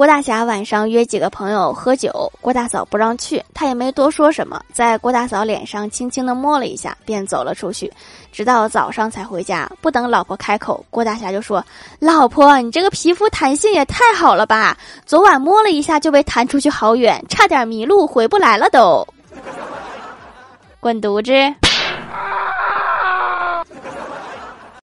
[0.00, 7.92] 郭大侠晚上约几个朋友喝酒，郭大嫂不让去，他也没多说什么，在郭大嫂脸上轻轻的摸了一下，便走了出去，
[8.32, 9.70] 直到早上才回家。
[9.82, 11.62] 不等老婆开口，郭大侠就说
[12.00, 14.74] ：“老婆，你这个皮肤弹性也太好了吧！
[15.04, 19.06] 昨晚摸了一下就被弹出去好远，差点迷路回不来了都。”
[20.80, 21.30] 滚犊子！